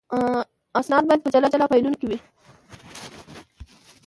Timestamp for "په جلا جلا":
1.23-1.65